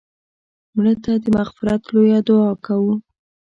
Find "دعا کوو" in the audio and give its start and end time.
2.27-2.93